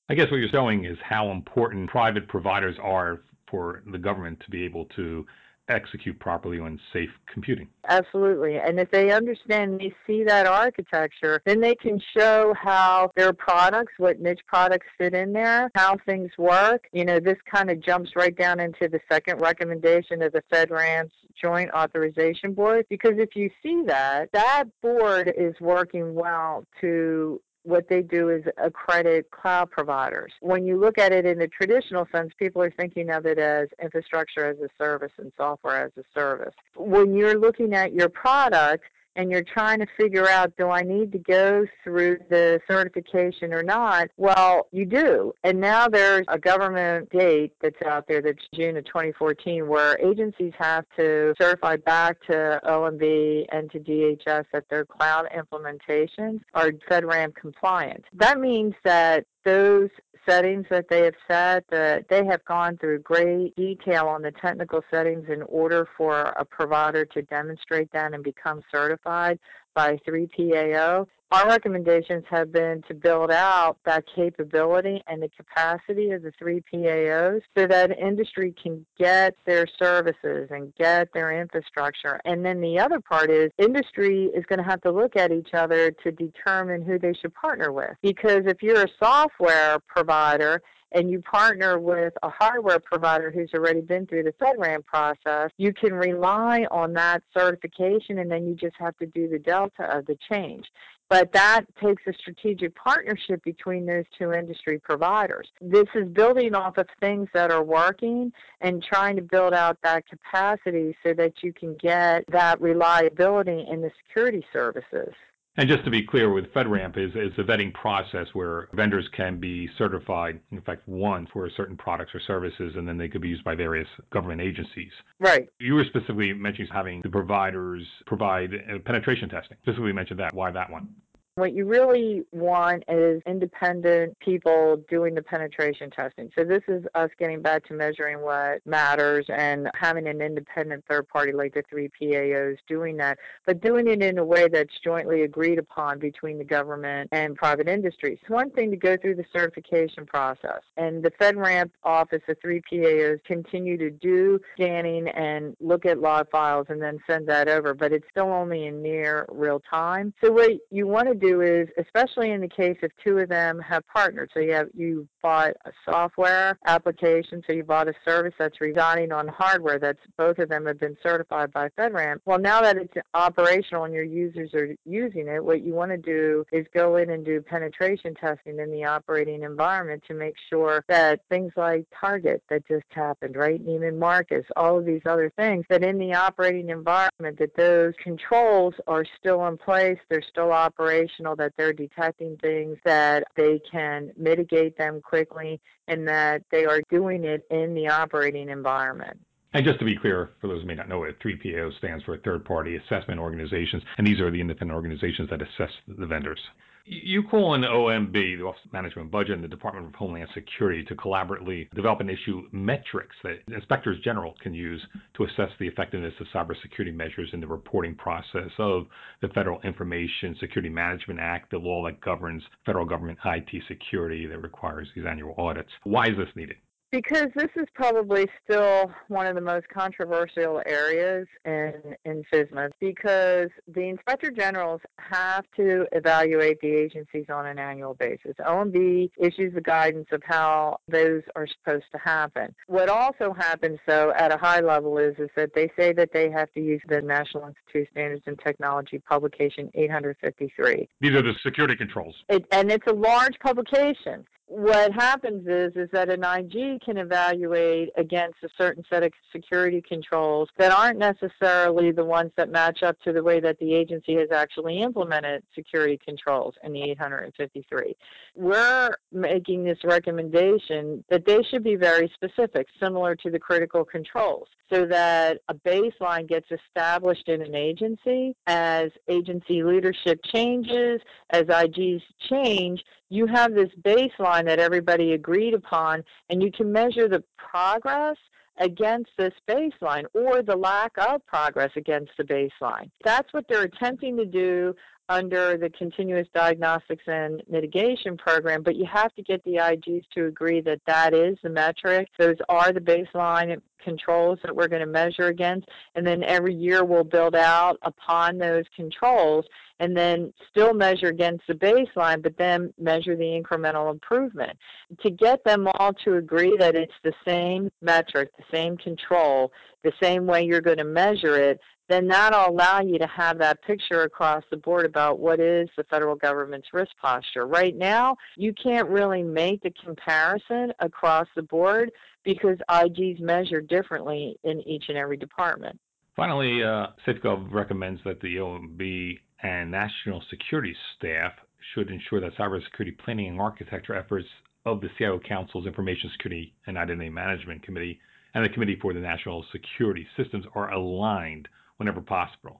I 0.09 0.13
guess 0.13 0.29
what 0.29 0.37
you're 0.37 0.49
showing 0.49 0.85
is 0.85 0.97
how 1.03 1.31
important 1.31 1.89
private 1.89 2.27
providers 2.27 2.75
are 2.81 3.21
for 3.49 3.83
the 3.91 3.97
government 3.97 4.39
to 4.41 4.51
be 4.51 4.63
able 4.63 4.85
to 4.95 5.25
execute 5.69 6.19
properly 6.19 6.59
on 6.59 6.79
safe 6.93 7.09
computing. 7.31 7.67
Absolutely. 7.87 8.57
And 8.57 8.79
if 8.79 8.91
they 8.91 9.11
understand, 9.11 9.79
they 9.79 9.93
see 10.05 10.23
that 10.23 10.45
architecture, 10.45 11.41
then 11.45 11.61
they 11.61 11.75
can 11.75 12.01
show 12.15 12.53
how 12.59 13.11
their 13.15 13.33
products, 13.33 13.93
what 13.97 14.19
niche 14.19 14.41
products 14.47 14.87
fit 14.97 15.13
in 15.13 15.33
there, 15.33 15.71
how 15.75 15.97
things 16.05 16.31
work. 16.37 16.87
You 16.91 17.05
know, 17.05 17.19
this 17.19 17.37
kind 17.51 17.69
of 17.69 17.81
jumps 17.81 18.11
right 18.15 18.35
down 18.35 18.59
into 18.59 18.87
the 18.87 18.99
second 19.11 19.41
recommendation 19.41 20.21
of 20.21 20.33
the 20.33 20.43
FedRAMP 20.51 21.09
Joint 21.41 21.71
Authorization 21.71 22.53
Board, 22.53 22.85
because 22.89 23.13
if 23.17 23.35
you 23.35 23.49
see 23.61 23.83
that, 23.87 24.29
that 24.31 24.65
board 24.81 25.33
is 25.35 25.53
working 25.59 26.13
well 26.15 26.63
to 26.81 27.41
what 27.65 27.89
they 27.89 28.01
do 28.01 28.29
is 28.29 28.43
accredit 28.57 29.29
cloud 29.31 29.71
providers. 29.71 30.31
When 30.41 30.65
you 30.65 30.79
look 30.79 30.97
at 30.97 31.11
it 31.11 31.25
in 31.25 31.39
the 31.39 31.47
traditional 31.47 32.07
sense, 32.11 32.31
people 32.37 32.61
are 32.61 32.71
thinking 32.71 33.09
of 33.09 33.25
it 33.25 33.39
as 33.39 33.69
infrastructure 33.81 34.45
as 34.45 34.57
a 34.59 34.69
service 34.77 35.11
and 35.17 35.31
software 35.35 35.85
as 35.85 35.91
a 35.97 36.03
service. 36.13 36.53
When 36.75 37.15
you're 37.15 37.37
looking 37.39 37.73
at 37.73 37.93
your 37.93 38.09
product, 38.09 38.83
and 39.15 39.31
you're 39.31 39.43
trying 39.43 39.79
to 39.79 39.87
figure 39.97 40.27
out, 40.27 40.55
do 40.57 40.69
I 40.69 40.81
need 40.81 41.11
to 41.13 41.19
go 41.19 41.65
through 41.83 42.17
the 42.29 42.59
certification 42.67 43.53
or 43.53 43.63
not? 43.63 44.09
Well, 44.17 44.67
you 44.71 44.85
do. 44.85 45.33
And 45.43 45.59
now 45.59 45.87
there's 45.87 46.25
a 46.27 46.37
government 46.37 47.09
date 47.09 47.53
that's 47.61 47.81
out 47.85 48.07
there 48.07 48.21
that's 48.21 48.43
June 48.53 48.77
of 48.77 48.85
2014 48.85 49.67
where 49.67 49.97
agencies 49.99 50.53
have 50.57 50.85
to 50.97 51.33
certify 51.39 51.77
back 51.77 52.21
to 52.27 52.59
OMB 52.65 53.45
and 53.51 53.71
to 53.71 53.79
DHS 53.79 54.45
that 54.53 54.65
their 54.69 54.85
cloud 54.85 55.27
implementations 55.35 56.41
are 56.53 56.71
FedRAMP 56.89 57.35
compliant. 57.35 58.05
That 58.13 58.39
means 58.39 58.73
that 58.83 59.25
those 59.45 59.89
settings 60.27 60.65
that 60.69 60.87
they 60.89 61.03
have 61.03 61.15
set 61.27 61.65
that 61.69 61.99
uh, 61.99 62.03
they 62.09 62.25
have 62.25 62.43
gone 62.45 62.77
through 62.77 62.99
great 62.99 63.55
detail 63.55 64.07
on 64.07 64.21
the 64.21 64.31
technical 64.31 64.81
settings 64.91 65.27
in 65.29 65.41
order 65.43 65.87
for 65.97 66.21
a 66.37 66.45
provider 66.45 67.05
to 67.05 67.21
demonstrate 67.23 67.91
that 67.91 68.13
and 68.13 68.23
become 68.23 68.61
certified 68.71 69.39
by 69.73 69.97
3PAO. 70.07 71.05
Our 71.31 71.47
recommendations 71.47 72.23
have 72.29 72.51
been 72.51 72.83
to 72.87 72.93
build 72.93 73.31
out 73.31 73.77
that 73.85 74.05
capability 74.15 75.01
and 75.07 75.21
the 75.21 75.29
capacity 75.29 76.11
of 76.11 76.21
the 76.21 76.31
3PAOs 76.41 77.41
so 77.57 77.65
that 77.65 77.97
industry 77.97 78.53
can 78.61 78.85
get 78.97 79.35
their 79.45 79.65
services 79.79 80.49
and 80.51 80.73
get 80.75 81.09
their 81.13 81.41
infrastructure. 81.41 82.21
And 82.25 82.45
then 82.45 82.61
the 82.61 82.77
other 82.77 82.99
part 82.99 83.31
is 83.31 83.49
industry 83.57 84.25
is 84.35 84.45
going 84.45 84.59
to 84.59 84.65
have 84.65 84.81
to 84.81 84.91
look 84.91 85.15
at 85.15 85.31
each 85.31 85.53
other 85.53 85.91
to 86.03 86.11
determine 86.11 86.83
who 86.83 86.99
they 86.99 87.13
should 87.13 87.33
partner 87.33 87.71
with. 87.71 87.91
Because 88.03 88.43
if 88.45 88.61
you're 88.61 88.83
a 88.83 88.89
software 88.99 89.79
provider 89.87 90.61
and 90.95 91.11
you 91.11 91.21
partner 91.21 91.77
with 91.77 92.13
a 92.23 92.29
hardware 92.29 92.79
provider 92.79 93.29
who's 93.29 93.51
already 93.53 93.81
been 93.81 94.07
through 94.07 94.23
the 94.23 94.31
FedRAMP 94.31 94.85
process, 94.85 95.51
you 95.57 95.73
can 95.73 95.93
rely 95.93 96.65
on 96.71 96.93
that 96.93 97.21
certification 97.37 98.19
and 98.19 98.31
then 98.31 98.47
you 98.47 98.55
just 98.55 98.75
have 98.79 98.97
to 98.97 99.05
do 99.05 99.27
the 99.27 99.37
delta 99.37 99.83
of 99.95 100.05
the 100.05 100.17
change. 100.31 100.65
But 101.09 101.33
that 101.33 101.65
takes 101.83 102.01
a 102.07 102.13
strategic 102.13 102.73
partnership 102.75 103.43
between 103.43 103.85
those 103.85 104.05
two 104.17 104.31
industry 104.31 104.79
providers. 104.79 105.47
This 105.61 105.85
is 105.93 106.07
building 106.07 106.55
off 106.55 106.77
of 106.77 106.87
things 106.99 107.27
that 107.33 107.51
are 107.51 107.63
working 107.63 108.31
and 108.61 108.81
trying 108.81 109.17
to 109.17 109.21
build 109.21 109.53
out 109.53 109.77
that 109.83 110.07
capacity 110.07 110.95
so 111.03 111.13
that 111.13 111.43
you 111.43 111.53
can 111.53 111.75
get 111.75 112.23
that 112.29 112.59
reliability 112.59 113.67
in 113.69 113.81
the 113.81 113.91
security 114.07 114.43
services. 114.51 115.13
And 115.57 115.69
just 115.69 115.85
to 115.85 115.91
be 115.91 116.05
clear, 116.05 116.33
with 116.33 116.53
FedRAMP 116.53 116.97
is, 116.97 117.11
is 117.15 117.37
a 117.37 117.43
vetting 117.43 117.73
process 117.73 118.27
where 118.33 118.67
vendors 118.73 119.07
can 119.15 119.39
be 119.39 119.69
certified, 119.77 120.39
in 120.51 120.59
fact, 120.61 120.85
once 120.85 121.29
for 121.31 121.49
certain 121.55 121.77
products 121.77 122.13
or 122.13 122.19
services, 122.19 122.73
and 122.75 122.85
then 122.85 122.97
they 122.97 123.07
could 123.07 123.21
be 123.21 123.29
used 123.29 123.43
by 123.45 123.55
various 123.55 123.87
government 124.11 124.41
agencies. 124.41 124.91
Right. 125.19 125.47
You 125.59 125.75
were 125.75 125.85
specifically 125.85 126.33
mentioning 126.33 126.69
having 126.73 127.01
the 127.03 127.09
providers 127.09 127.83
provide 128.05 128.53
uh, 128.53 128.79
penetration 128.85 129.29
testing. 129.29 129.57
Specifically 129.61 129.93
mentioned 129.93 130.19
that. 130.19 130.33
Why 130.33 130.51
that 130.51 130.69
one? 130.69 130.89
What 131.37 131.51
you 131.51 131.65
really 131.65 132.23
want 132.31 132.85
is 132.87 133.21
independent 133.27 134.17
people 134.19 134.81
doing 134.89 135.15
the 135.15 135.21
penetration 135.21 135.91
testing. 135.91 136.31
So 136.33 136.45
this 136.45 136.61
is 136.69 136.85
us 136.95 137.09
getting 137.19 137.41
back 137.41 137.65
to 137.65 137.73
measuring 137.73 138.21
what 138.21 138.65
matters 138.65 139.25
and 139.27 139.69
having 139.75 140.07
an 140.07 140.21
independent 140.21 140.85
third 140.89 141.09
party 141.09 141.33
like 141.33 141.53
the 141.53 141.63
three 141.69 141.89
PAOs 142.01 142.55
doing 142.69 142.95
that, 142.97 143.17
but 143.45 143.59
doing 143.59 143.89
it 143.89 144.01
in 144.01 144.17
a 144.17 144.23
way 144.23 144.47
that's 144.47 144.79
jointly 144.81 145.23
agreed 145.23 145.59
upon 145.59 145.99
between 145.99 146.37
the 146.37 146.45
government 146.45 147.09
and 147.11 147.35
private 147.35 147.67
industries. 147.67 148.17
It's 148.21 148.29
one 148.29 148.49
thing 148.51 148.71
to 148.71 148.77
go 148.77 148.95
through 148.95 149.15
the 149.15 149.25
certification 149.33 150.05
process, 150.05 150.61
and 150.77 151.03
the 151.03 151.11
FedRAMP 151.11 151.71
office, 151.83 152.21
the 152.29 152.35
three 152.35 152.61
PAOs, 152.61 153.21
continue 153.25 153.77
to 153.77 153.91
do 153.91 154.39
scanning 154.53 155.09
and 155.09 155.53
look 155.59 155.85
at 155.85 155.99
log 155.99 156.31
files 156.31 156.67
and 156.69 156.81
then 156.81 156.97
send 157.05 157.27
that 157.27 157.49
over, 157.49 157.73
but 157.73 157.91
it's 157.91 158.07
still 158.09 158.31
only 158.31 158.67
in 158.67 158.81
near 158.81 159.25
real 159.27 159.61
time. 159.69 160.13
So 160.23 160.31
what 160.31 160.51
you 160.71 160.87
want 160.87 161.09
to 161.09 161.13
do 161.13 161.24
do 161.25 161.41
is, 161.41 161.67
especially 161.77 162.31
in 162.31 162.41
the 162.41 162.47
case 162.47 162.77
if 162.81 162.91
two 163.03 163.17
of 163.17 163.29
them 163.29 163.59
have 163.59 163.83
partnered, 163.87 164.29
so 164.33 164.39
you 164.39 164.53
have 164.53 164.67
you 164.73 165.07
bought 165.21 165.53
a 165.65 165.71
software 165.83 166.57
application, 166.67 167.41
so 167.47 167.53
you 167.53 167.63
bought 167.63 167.87
a 167.87 167.93
service 168.05 168.33
that's 168.37 168.61
residing 168.61 169.11
on 169.11 169.27
hardware 169.27 169.79
that's 169.79 169.99
both 170.17 170.37
of 170.39 170.49
them 170.49 170.65
have 170.65 170.79
been 170.79 170.95
certified 171.01 171.51
by 171.51 171.69
FedRAMP. 171.69 172.17
Well, 172.25 172.39
now 172.39 172.61
that 172.61 172.77
it's 172.77 172.93
operational 173.13 173.85
and 173.85 173.93
your 173.93 174.03
users 174.03 174.53
are 174.53 174.75
using 174.85 175.27
it, 175.27 175.43
what 175.43 175.63
you 175.63 175.73
want 175.73 175.91
to 175.91 175.97
do 175.97 176.45
is 176.51 176.65
go 176.73 176.97
in 176.97 177.09
and 177.09 177.25
do 177.25 177.41
penetration 177.41 178.13
testing 178.15 178.59
in 178.59 178.71
the 178.71 178.83
operating 178.83 179.43
environment 179.43 180.03
to 180.07 180.13
make 180.13 180.35
sure 180.49 180.83
that 180.87 181.21
things 181.29 181.51
like 181.55 181.85
Target 181.99 182.43
that 182.49 182.67
just 182.67 182.85
happened, 182.89 183.35
right, 183.35 183.65
Neiman 183.65 183.97
Marcus, 183.97 184.45
all 184.55 184.77
of 184.77 184.85
these 184.85 185.01
other 185.05 185.31
things, 185.37 185.65
that 185.69 185.83
in 185.83 185.97
the 185.97 186.13
operating 186.13 186.69
environment 186.69 187.39
that 187.39 187.55
those 187.57 187.93
controls 188.03 188.73
are 188.87 189.05
still 189.19 189.47
in 189.47 189.57
place, 189.57 189.97
they're 190.09 190.21
still 190.29 190.51
operational 190.51 191.14
that 191.19 191.53
they're 191.57 191.73
detecting 191.73 192.37
things, 192.37 192.77
that 192.85 193.23
they 193.35 193.59
can 193.71 194.11
mitigate 194.17 194.77
them 194.77 195.01
quickly, 195.01 195.59
and 195.87 196.07
that 196.07 196.43
they 196.51 196.65
are 196.65 196.81
doing 196.89 197.23
it 197.23 197.45
in 197.49 197.73
the 197.73 197.87
operating 197.87 198.49
environment. 198.49 199.19
And 199.53 199.65
just 199.65 199.79
to 199.79 199.85
be 199.85 199.95
clear, 199.95 200.31
for 200.41 200.47
those 200.47 200.61
who 200.61 200.67
may 200.67 200.75
not 200.75 200.89
know 200.89 201.05
it, 201.05 201.17
3PO 201.21 201.77
stands 201.77 202.03
for 202.03 202.17
Third 202.17 202.43
Party 202.43 202.75
Assessment 202.75 203.21
Organizations, 203.21 203.83
and 203.97 204.05
these 204.05 204.19
are 204.19 204.29
the 204.29 204.41
independent 204.41 204.75
organizations 204.75 205.29
that 205.29 205.41
assess 205.41 205.71
the 205.87 206.05
vendors. 206.05 206.41
You 206.87 207.23
call 207.23 207.53
on 207.53 207.61
OMB, 207.61 208.13
the 208.13 208.43
Office 208.43 208.61
of 208.63 208.71
Management 208.71 209.05
and 209.05 209.11
Budget, 209.11 209.31
and 209.31 209.43
the 209.43 209.47
Department 209.47 209.87
of 209.87 209.95
Homeland 209.95 210.29
Security 210.35 210.83
to 210.83 210.95
collaboratively 210.95 211.67
develop 211.71 211.99
and 211.99 212.11
issue 212.11 212.43
metrics 212.51 213.15
that 213.23 213.39
inspectors 213.47 213.97
general 214.03 214.35
can 214.39 214.53
use 214.53 214.85
to 215.15 215.23
assess 215.23 215.49
the 215.59 215.67
effectiveness 215.67 216.13
of 216.19 216.27
cybersecurity 216.27 216.93
measures 216.93 217.29
in 217.33 217.39
the 217.39 217.47
reporting 217.47 217.95
process 217.95 218.51
of 218.59 218.85
the 219.23 219.29
Federal 219.29 219.59
Information 219.61 220.35
Security 220.39 220.69
Management 220.69 221.19
Act, 221.19 221.49
the 221.49 221.57
law 221.57 221.83
that 221.85 222.01
governs 222.01 222.43
federal 222.67 222.85
government 222.85 223.17
IT 223.25 223.63
security 223.67 224.27
that 224.27 224.43
requires 224.43 224.87
these 224.95 225.05
annual 225.09 225.33
audits. 225.39 225.71
Why 225.85 226.05
is 226.05 226.17
this 226.17 226.29
needed? 226.35 226.57
Because 226.95 227.27
this 227.35 227.49
is 227.57 227.65
probably 227.73 228.25
still 228.45 228.89
one 229.09 229.27
of 229.27 229.35
the 229.35 229.41
most 229.41 229.67
controversial 229.67 230.61
areas 230.65 231.27
in, 231.43 231.73
in 232.05 232.23
FISMA 232.31 232.69
because 232.79 233.49
the 233.67 233.81
inspector 233.81 234.31
generals 234.31 234.79
have 234.97 235.43
to 235.57 235.85
evaluate 235.91 236.61
the 236.61 236.69
agencies 236.69 237.25
on 237.29 237.47
an 237.47 237.59
annual 237.59 237.95
basis. 237.95 238.31
OMB 238.39 239.11
issues 239.17 239.53
the 239.53 239.59
guidance 239.59 240.07
of 240.13 240.21
how 240.23 240.77
those 240.87 241.21
are 241.35 241.45
supposed 241.47 241.83
to 241.91 241.97
happen. 241.97 242.55
What 242.67 242.87
also 242.87 243.33
happens, 243.33 243.77
though, 243.85 244.13
at 244.15 244.33
a 244.33 244.37
high 244.37 244.61
level 244.61 244.97
is, 244.97 245.15
is 245.19 245.29
that 245.35 245.53
they 245.53 245.69
say 245.77 245.91
that 245.91 246.11
they 246.13 246.31
have 246.31 246.49
to 246.53 246.61
use 246.61 246.81
the 246.87 247.01
National 247.01 247.47
Institute 247.47 247.89
of 247.89 247.91
Standards 247.91 248.23
and 248.25 248.39
Technology 248.39 248.99
publication 248.99 249.69
853. 249.73 250.87
These 251.01 251.11
are 251.11 251.21
the 251.21 251.33
security 251.43 251.75
controls. 251.75 252.15
It, 252.29 252.45
and 252.53 252.71
it's 252.71 252.87
a 252.87 252.93
large 252.93 253.37
publication 253.39 254.25
what 254.47 254.93
happens 254.93 255.47
is 255.47 255.75
is 255.75 255.89
that 255.91 256.09
an 256.09 256.23
IG 256.23 256.81
can 256.81 256.97
evaluate 256.97 257.89
against 257.97 258.37
a 258.43 258.49
certain 258.57 258.83
set 258.89 259.01
of 259.01 259.11
security 259.31 259.81
controls 259.81 260.49
that 260.57 260.71
aren't 260.71 260.99
necessarily 260.99 261.91
the 261.91 262.05
ones 262.05 262.31
that 262.37 262.49
match 262.49 262.83
up 262.83 262.99
to 263.01 263.11
the 263.11 263.23
way 263.23 263.39
that 263.39 263.57
the 263.59 263.73
agency 263.73 264.15
has 264.15 264.29
actually 264.31 264.81
implemented 264.81 265.43
security 265.55 265.99
controls 266.03 266.53
in 266.63 266.73
the 266.73 266.83
853. 266.83 267.95
We're 268.35 268.91
making 269.11 269.63
this 269.63 269.79
recommendation 269.83 271.03
that 271.09 271.25
they 271.25 271.41
should 271.49 271.63
be 271.63 271.75
very 271.75 272.11
specific, 272.13 272.67
similar 272.79 273.15
to 273.15 273.31
the 273.31 273.39
critical 273.39 273.83
controls, 273.83 274.47
so 274.71 274.85
that 274.85 275.39
a 275.49 275.55
baseline 275.55 276.27
gets 276.27 276.47
established 276.51 277.27
in 277.29 277.41
an 277.41 277.55
agency 277.55 278.35
as 278.45 278.91
agency 279.07 279.63
leadership 279.63 280.19
changes, 280.31 281.01
as 281.31 281.43
IGs 281.43 282.01
change, 282.29 282.83
you 283.09 283.27
have 283.27 283.53
this 283.53 283.69
baseline 283.81 284.45
that 284.45 284.59
everybody 284.59 285.13
agreed 285.13 285.53
upon, 285.53 286.03
and 286.29 286.41
you 286.41 286.51
can 286.51 286.71
measure 286.71 287.07
the 287.07 287.23
progress 287.37 288.17
against 288.59 289.11
this 289.17 289.33
baseline 289.47 290.05
or 290.13 290.41
the 290.41 290.55
lack 290.55 290.93
of 290.97 291.25
progress 291.25 291.71
against 291.75 292.11
the 292.17 292.23
baseline. 292.23 292.89
That's 293.03 293.31
what 293.33 293.45
they're 293.49 293.63
attempting 293.63 294.15
to 294.17 294.25
do 294.25 294.73
under 295.09 295.57
the 295.57 295.69
continuous 295.69 296.27
diagnostics 296.33 297.03
and 297.07 297.43
mitigation 297.49 298.17
program, 298.17 298.63
but 298.63 298.75
you 298.75 298.85
have 298.91 299.13
to 299.15 299.21
get 299.21 299.43
the 299.43 299.55
IGs 299.55 300.03
to 300.15 300.25
agree 300.25 300.61
that 300.61 300.81
that 300.87 301.13
is 301.13 301.37
the 301.43 301.49
metric. 301.49 302.07
Those 302.17 302.37
are 302.49 302.71
the 302.73 302.79
baseline 302.79 303.61
controls 303.83 304.39
that 304.43 304.55
we're 304.55 304.67
going 304.67 304.81
to 304.81 304.87
measure 304.87 305.27
against. 305.27 305.69
And 305.93 306.05
then 306.05 306.23
every 306.23 306.53
year 306.53 306.83
we'll 306.83 307.03
build 307.03 307.35
out 307.35 307.77
upon 307.83 308.37
those 308.37 308.65
controls 308.75 309.45
and 309.79 309.95
then 309.95 310.33
still 310.49 310.73
measure 310.73 311.07
against 311.07 311.45
the 311.47 311.53
baseline, 311.53 312.23
but 312.23 312.37
then 312.37 312.73
measure 312.79 313.15
the 313.15 313.23
incremental 313.23 313.91
improvement. 313.91 314.57
To 315.01 315.11
get 315.11 315.43
them 315.43 315.67
all 315.75 315.93
to 316.05 316.15
agree 316.15 316.55
that 316.57 316.75
it's 316.75 316.93
the 317.03 317.13
same 317.25 317.69
metric, 317.81 318.31
the 318.37 318.43
same 318.51 318.77
control, 318.77 319.51
the 319.83 319.93
same 320.01 320.25
way 320.25 320.43
you're 320.43 320.61
going 320.61 320.77
to 320.77 320.83
measure 320.83 321.37
it, 321.37 321.59
then 321.87 322.07
that'll 322.07 322.49
allow 322.49 322.81
you 322.81 322.97
to 322.97 323.07
have 323.07 323.37
that 323.37 323.61
picture 323.63 324.03
across 324.03 324.43
the 324.49 324.57
board 324.57 324.85
about 324.85 325.19
what 325.19 325.39
is 325.39 325.69
the 325.77 325.83
federal 325.85 326.15
government's 326.15 326.67
risk 326.73 326.91
posture. 327.01 327.45
Right 327.45 327.75
now, 327.75 328.15
you 328.37 328.53
can't 328.53 328.89
really 328.89 329.21
make 329.21 329.61
the 329.61 329.71
comparison 329.83 330.73
across 330.79 331.27
the 331.35 331.43
board 331.43 331.91
because 332.23 332.57
IGs 332.69 333.19
measure 333.19 333.61
differently 333.61 334.37
in 334.43 334.61
each 334.67 334.85
and 334.89 334.97
every 334.97 335.17
department. 335.17 335.79
Finally, 336.15 336.63
uh, 336.63 336.87
SafeGov 337.05 337.51
recommends 337.51 338.01
that 338.05 338.19
the 338.21 338.37
OMB 338.37 339.19
and 339.43 339.69
national 339.69 340.23
security 340.29 340.75
staff 340.97 341.33
should 341.73 341.89
ensure 341.89 342.21
that 342.21 342.35
cybersecurity 342.35 342.97
planning 342.97 343.27
and 343.27 343.39
architecture 343.39 343.95
efforts 343.95 344.27
of 344.65 344.81
the 344.81 344.89
CIO 344.97 345.19
Council's 345.19 345.67
Information 345.67 346.09
Security 346.13 346.53
and 346.65 346.77
Identity 346.77 347.09
Management 347.09 347.61
Committee 347.63 347.99
and 348.33 348.43
the 348.43 348.49
Committee 348.49 348.77
for 348.81 348.93
the 348.93 348.99
National 348.99 349.45
Security 349.51 350.07
Systems 350.17 350.45
are 350.55 350.71
aligned 350.71 351.47
whenever 351.77 352.01
possible. 352.01 352.57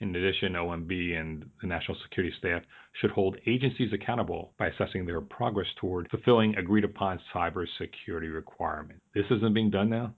In 0.00 0.16
addition, 0.16 0.54
OMB 0.54 1.20
and 1.20 1.48
the 1.60 1.68
National 1.68 1.96
Security 2.02 2.34
Staff 2.38 2.62
should 3.00 3.12
hold 3.12 3.36
agencies 3.46 3.92
accountable 3.92 4.52
by 4.58 4.66
assessing 4.66 5.06
their 5.06 5.20
progress 5.20 5.68
toward 5.80 6.10
fulfilling 6.10 6.56
agreed 6.56 6.84
upon 6.84 7.20
cybersecurity 7.32 8.34
requirements. 8.34 9.00
This 9.14 9.26
isn't 9.30 9.54
being 9.54 9.70
done 9.70 9.90
now? 9.90 10.12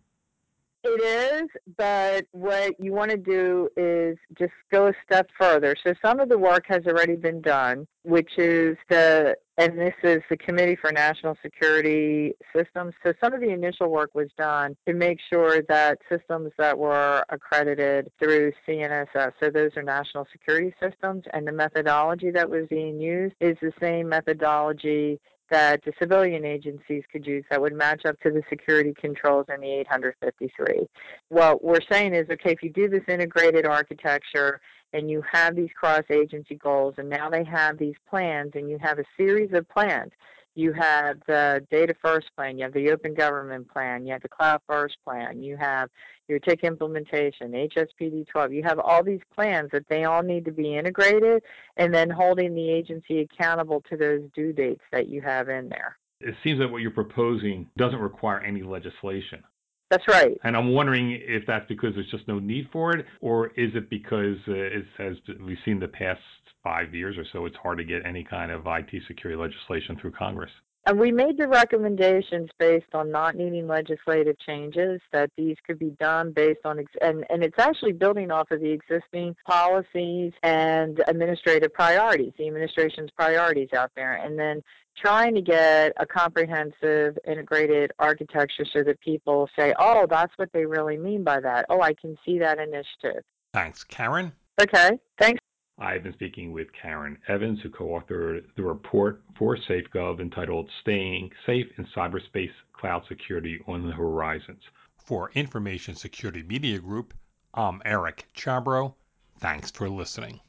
It 0.86 1.00
is, 1.00 1.48
but 1.78 2.26
what 2.32 2.78
you 2.78 2.92
want 2.92 3.10
to 3.10 3.16
do 3.16 3.70
is 3.74 4.18
just 4.38 4.52
go 4.70 4.88
a 4.88 4.92
step 5.02 5.30
further. 5.40 5.74
So 5.82 5.94
some 6.04 6.20
of 6.20 6.28
the 6.28 6.36
work 6.36 6.66
has 6.68 6.82
already 6.86 7.16
been 7.16 7.40
done, 7.40 7.86
which 8.02 8.36
is 8.36 8.76
the, 8.90 9.34
and 9.56 9.78
this 9.78 9.94
is 10.02 10.20
the 10.28 10.36
Committee 10.36 10.76
for 10.76 10.92
National 10.92 11.38
Security 11.40 12.34
Systems. 12.54 12.92
So 13.02 13.14
some 13.18 13.32
of 13.32 13.40
the 13.40 13.48
initial 13.48 13.88
work 13.88 14.14
was 14.14 14.28
done 14.36 14.76
to 14.86 14.92
make 14.92 15.20
sure 15.32 15.62
that 15.70 16.00
systems 16.10 16.52
that 16.58 16.76
were 16.76 17.24
accredited 17.30 18.10
through 18.18 18.52
CNSS, 18.68 19.32
so 19.40 19.48
those 19.48 19.70
are 19.76 19.82
national 19.82 20.26
security 20.30 20.74
systems, 20.82 21.24
and 21.32 21.46
the 21.46 21.52
methodology 21.52 22.30
that 22.30 22.50
was 22.50 22.66
being 22.68 23.00
used 23.00 23.34
is 23.40 23.56
the 23.62 23.72
same 23.80 24.10
methodology 24.10 25.18
that 25.50 25.82
the 25.84 25.92
civilian 25.98 26.44
agencies 26.44 27.02
could 27.12 27.26
use 27.26 27.44
that 27.50 27.60
would 27.60 27.74
match 27.74 28.04
up 28.06 28.18
to 28.20 28.30
the 28.30 28.42
security 28.48 28.94
controls 28.98 29.46
in 29.52 29.60
the 29.60 29.70
853. 29.80 30.86
What 31.28 31.62
we're 31.62 31.80
saying 31.90 32.14
is, 32.14 32.28
okay, 32.30 32.52
if 32.52 32.62
you 32.62 32.70
do 32.70 32.88
this 32.88 33.04
integrated 33.08 33.66
architecture 33.66 34.60
and 34.92 35.10
you 35.10 35.22
have 35.30 35.56
these 35.56 35.70
cross 35.78 36.04
agency 36.10 36.54
goals, 36.54 36.94
and 36.98 37.10
now 37.10 37.28
they 37.28 37.44
have 37.44 37.78
these 37.78 37.96
plans, 38.08 38.52
and 38.54 38.70
you 38.70 38.78
have 38.80 38.98
a 38.98 39.04
series 39.16 39.52
of 39.52 39.68
plans. 39.68 40.12
You 40.54 40.72
have 40.72 41.18
the 41.26 41.66
data 41.70 41.94
first 42.00 42.28
plan, 42.36 42.58
you 42.58 42.64
have 42.64 42.72
the 42.72 42.90
open 42.90 43.14
government 43.14 43.68
plan, 43.68 44.06
you 44.06 44.12
have 44.12 44.22
the 44.22 44.28
cloud 44.28 44.60
first 44.68 44.96
plan, 45.04 45.42
you 45.42 45.56
have 45.56 45.90
your 46.28 46.38
TIC 46.38 46.64
implementation, 46.64 47.52
HSPD 47.52 48.26
12. 48.28 48.52
You 48.52 48.62
have 48.62 48.78
all 48.78 49.02
these 49.02 49.20
plans 49.34 49.70
that 49.72 49.88
they 49.88 50.04
all 50.04 50.22
need 50.22 50.44
to 50.44 50.52
be 50.52 50.76
integrated 50.76 51.42
and 51.76 51.92
then 51.92 52.08
holding 52.08 52.54
the 52.54 52.70
agency 52.70 53.20
accountable 53.20 53.82
to 53.90 53.96
those 53.96 54.22
due 54.34 54.52
dates 54.52 54.82
that 54.92 55.08
you 55.08 55.20
have 55.22 55.48
in 55.48 55.68
there. 55.68 55.98
It 56.20 56.34
seems 56.42 56.60
that 56.60 56.68
what 56.68 56.80
you're 56.80 56.90
proposing 56.90 57.68
doesn't 57.76 57.98
require 57.98 58.40
any 58.40 58.62
legislation. 58.62 59.42
That's 59.90 60.08
right. 60.08 60.38
And 60.44 60.56
I'm 60.56 60.72
wondering 60.72 61.20
if 61.20 61.44
that's 61.46 61.66
because 61.68 61.94
there's 61.94 62.10
just 62.10 62.26
no 62.26 62.38
need 62.38 62.68
for 62.72 62.96
it, 62.96 63.06
or 63.20 63.48
is 63.48 63.74
it 63.74 63.90
because, 63.90 64.38
uh, 64.48 65.02
as 65.02 65.16
we've 65.44 65.58
seen 65.64 65.78
the 65.78 65.88
past 65.88 66.20
five 66.64 66.94
years 66.94 67.16
or 67.16 67.24
so, 67.32 67.46
it's 67.46 67.56
hard 67.56 67.78
to 67.78 67.84
get 67.84 68.04
any 68.04 68.24
kind 68.24 68.50
of 68.50 68.66
IT 68.66 68.90
security 69.06 69.40
legislation 69.40 69.96
through 70.00 70.12
Congress? 70.12 70.50
And 70.86 70.98
we 70.98 71.12
made 71.12 71.38
the 71.38 71.48
recommendations 71.48 72.50
based 72.58 72.92
on 72.92 73.10
not 73.10 73.36
needing 73.36 73.66
legislative 73.66 74.38
changes, 74.38 75.00
that 75.12 75.30
these 75.36 75.56
could 75.66 75.78
be 75.78 75.96
done 75.98 76.32
based 76.32 76.60
on, 76.64 76.78
ex- 76.78 76.92
and, 77.00 77.24
and 77.30 77.42
it's 77.42 77.58
actually 77.58 77.92
building 77.92 78.30
off 78.30 78.50
of 78.50 78.60
the 78.60 78.70
existing 78.70 79.34
policies 79.46 80.32
and 80.42 81.02
administrative 81.06 81.72
priorities, 81.72 82.32
the 82.36 82.46
administration's 82.46 83.10
priorities 83.12 83.70
out 83.72 83.92
there. 83.96 84.14
And 84.16 84.38
then 84.38 84.62
trying 84.96 85.34
to 85.36 85.40
get 85.40 85.94
a 85.96 86.04
comprehensive 86.04 87.16
integrated 87.26 87.90
architecture 87.98 88.66
so 88.70 88.82
that 88.82 89.00
people 89.00 89.48
say, 89.58 89.74
oh, 89.78 90.06
that's 90.08 90.32
what 90.36 90.50
they 90.52 90.66
really 90.66 90.98
mean 90.98 91.24
by 91.24 91.40
that. 91.40 91.64
Oh, 91.70 91.80
I 91.80 91.94
can 91.94 92.16
see 92.26 92.38
that 92.40 92.58
initiative. 92.58 93.22
Thanks, 93.54 93.84
Karen. 93.84 94.32
Okay, 94.60 94.98
thanks. 95.18 95.40
I've 95.78 96.04
been 96.04 96.12
speaking 96.12 96.52
with 96.52 96.72
Karen 96.72 97.18
Evans, 97.26 97.60
who 97.60 97.68
co 97.68 97.86
authored 97.86 98.44
the 98.54 98.62
report 98.62 99.22
for 99.36 99.56
SafeGov 99.56 100.20
entitled 100.20 100.70
Staying 100.82 101.32
Safe 101.44 101.66
in 101.76 101.86
Cyberspace 101.86 102.52
Cloud 102.72 103.04
Security 103.08 103.60
on 103.66 103.86
the 103.88 103.92
Horizons. 103.92 104.62
For 104.96 105.32
Information 105.32 105.96
Security 105.96 106.44
Media 106.44 106.78
Group, 106.78 107.12
I'm 107.54 107.82
Eric 107.84 108.28
Chabrow. 108.36 108.94
Thanks 109.38 109.72
for 109.72 109.88
listening. 109.88 110.40